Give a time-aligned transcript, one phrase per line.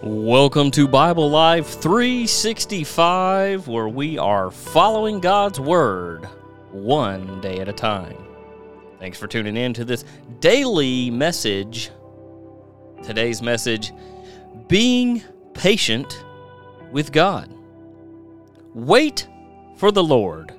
[0.00, 6.24] Welcome to Bible Live 365, where we are following God's Word
[6.70, 8.16] one day at a time.
[9.00, 10.04] Thanks for tuning in to this
[10.38, 11.90] daily message.
[13.02, 13.92] Today's message
[14.68, 15.20] Being
[15.54, 16.24] Patient
[16.92, 17.52] with God.
[18.74, 19.26] Wait
[19.78, 20.52] for the Lord.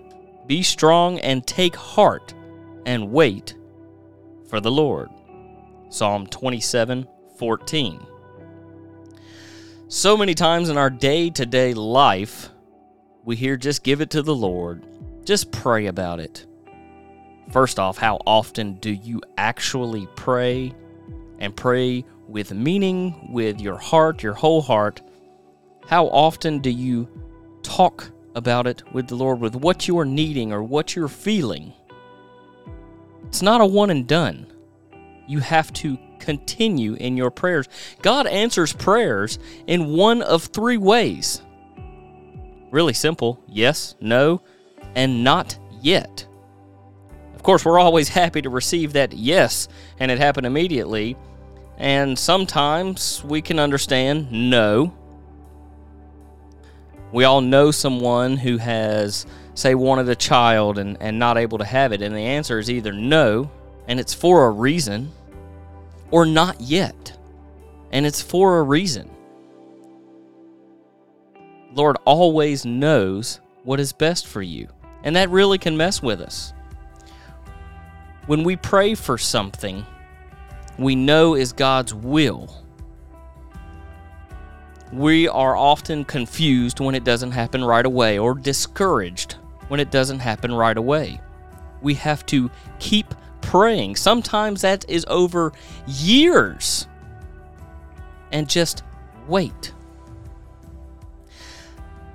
[0.48, 2.34] Be strong and take heart
[2.86, 3.56] and wait
[4.50, 5.08] for the Lord.
[5.88, 8.06] Psalm 27 14.
[9.92, 12.52] So many times in our day to day life,
[13.24, 14.86] we hear just give it to the Lord,
[15.26, 16.46] just pray about it.
[17.50, 20.76] First off, how often do you actually pray
[21.40, 25.02] and pray with meaning, with your heart, your whole heart?
[25.88, 27.10] How often do you
[27.64, 31.74] talk about it with the Lord, with what you are needing or what you're feeling?
[33.26, 34.46] It's not a one and done.
[35.30, 37.70] You have to continue in your prayers.
[38.02, 41.42] God answers prayers in one of three ways
[42.72, 44.42] really simple yes, no,
[44.96, 46.26] and not yet.
[47.36, 49.68] Of course, we're always happy to receive that yes,
[50.00, 51.16] and it happened immediately.
[51.78, 54.94] And sometimes we can understand no.
[57.12, 61.66] We all know someone who has, say, wanted a child and, and not able to
[61.66, 63.50] have it, and the answer is either no,
[63.88, 65.12] and it's for a reason,
[66.12, 67.18] or not yet.
[67.92, 69.10] And it's for a reason.
[71.74, 74.68] Lord always knows what is best for you.
[75.04, 76.54] And that really can mess with us.
[78.26, 79.86] When we pray for something
[80.78, 82.64] we know is God's will,
[84.92, 89.36] we are often confused when it doesn't happen right away or discouraged
[89.68, 91.22] when it doesn't happen right away.
[91.82, 92.50] We have to
[92.80, 93.14] keep
[93.50, 93.96] praying.
[93.96, 95.52] Sometimes that is over
[95.88, 96.88] years.
[98.32, 98.84] And just
[99.28, 99.74] wait.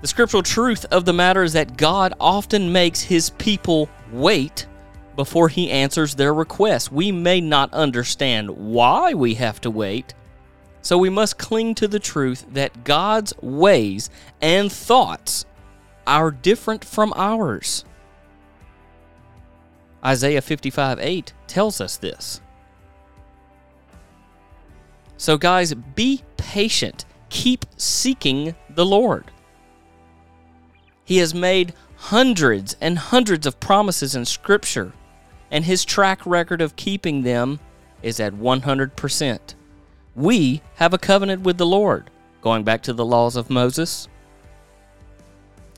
[0.00, 4.69] The scriptural truth of the matter is that God often makes his people wait
[5.17, 6.93] before he answers their requests.
[6.93, 10.15] We may not understand why we have to wait,
[10.83, 14.09] so we must cling to the truth that God's ways
[14.41, 15.47] and thoughts
[16.06, 17.84] are different from ours.
[20.04, 22.41] Isaiah 55 8 tells us this.
[25.16, 27.04] So, guys, be patient.
[27.31, 29.31] Keep seeking the Lord.
[31.04, 34.93] He has made hundreds and hundreds of promises in Scripture,
[35.50, 37.60] and his track record of keeping them
[38.03, 39.54] is at 100%.
[40.14, 42.10] We have a covenant with the Lord,
[42.43, 44.09] going back to the laws of Moses.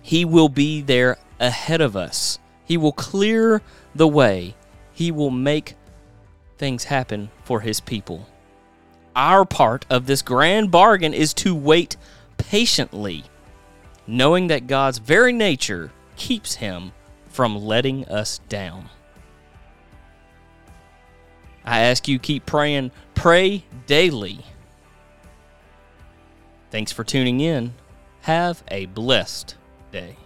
[0.02, 2.38] He will be there ahead of us.
[2.66, 3.62] He will clear
[3.94, 4.54] the way.
[4.92, 5.76] He will make
[6.58, 8.28] things happen for his people.
[9.14, 11.96] Our part of this grand bargain is to wait
[12.36, 13.24] patiently,
[14.06, 16.92] knowing that God's very nature keeps him
[17.28, 18.90] from letting us down.
[21.64, 24.44] I ask you keep praying, pray daily.
[26.70, 27.74] Thanks for tuning in.
[28.22, 29.56] Have a blessed
[29.92, 30.16] day.